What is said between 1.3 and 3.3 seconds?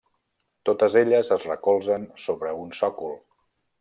es recolzen sobre un sòcol.